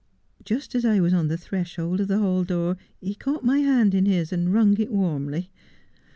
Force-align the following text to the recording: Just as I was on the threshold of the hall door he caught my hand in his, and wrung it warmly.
Just 0.43 0.73
as 0.73 0.83
I 0.83 0.99
was 0.99 1.13
on 1.13 1.27
the 1.27 1.37
threshold 1.37 1.99
of 2.01 2.07
the 2.07 2.17
hall 2.17 2.43
door 2.43 2.75
he 2.99 3.13
caught 3.13 3.43
my 3.45 3.59
hand 3.59 3.93
in 3.93 4.07
his, 4.07 4.33
and 4.33 4.51
wrung 4.51 4.75
it 4.79 4.91
warmly. 4.91 5.51